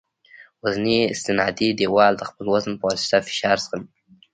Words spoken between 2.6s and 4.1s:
په واسطه فشار زغمي